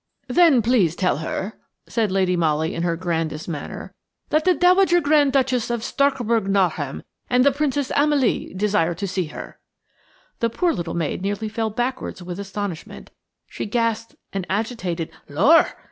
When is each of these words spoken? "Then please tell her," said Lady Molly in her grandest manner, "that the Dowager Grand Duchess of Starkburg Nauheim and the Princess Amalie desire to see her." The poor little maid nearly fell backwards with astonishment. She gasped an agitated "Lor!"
"Then 0.29 0.63
please 0.63 0.95
tell 0.95 1.17
her," 1.17 1.53
said 1.85 2.11
Lady 2.11 2.35
Molly 2.35 2.73
in 2.73 2.81
her 2.81 2.95
grandest 2.95 3.47
manner, 3.47 3.93
"that 4.29 4.45
the 4.45 4.55
Dowager 4.55 4.99
Grand 4.99 5.31
Duchess 5.31 5.69
of 5.69 5.83
Starkburg 5.83 6.47
Nauheim 6.47 7.03
and 7.29 7.45
the 7.45 7.51
Princess 7.51 7.91
Amalie 7.95 8.51
desire 8.55 8.95
to 8.95 9.07
see 9.07 9.25
her." 9.27 9.59
The 10.39 10.49
poor 10.49 10.73
little 10.73 10.95
maid 10.95 11.21
nearly 11.21 11.47
fell 11.49 11.69
backwards 11.69 12.23
with 12.23 12.39
astonishment. 12.39 13.11
She 13.47 13.67
gasped 13.67 14.15
an 14.33 14.43
agitated 14.49 15.11
"Lor!" 15.29 15.67